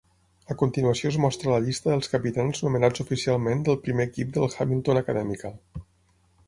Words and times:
A 0.53 0.55
continuació 0.59 1.11
es 1.11 1.19
mostra 1.25 1.51
la 1.51 1.59
llista 1.65 1.91
dels 1.93 2.09
capitans 2.13 2.63
nomenats 2.69 3.05
oficialment 3.05 3.63
del 3.69 3.79
primer 3.87 4.09
equip 4.11 4.35
del 4.39 4.53
Hamilton 4.55 5.03
Academical. 5.05 5.59